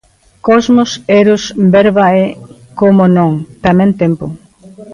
[0.47, 1.43] Cosmos, Eros,
[1.75, 2.25] Verba e,
[2.79, 3.31] como non,
[3.65, 4.25] tamén Tempo.